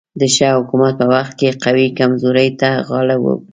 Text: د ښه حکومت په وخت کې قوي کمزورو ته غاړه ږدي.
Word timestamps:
د 0.19 0.21
ښه 0.35 0.47
حکومت 0.57 0.93
په 0.99 1.05
وخت 1.13 1.33
کې 1.39 1.57
قوي 1.63 1.87
کمزورو 1.99 2.47
ته 2.59 2.69
غاړه 2.87 3.15
ږدي. 3.23 3.35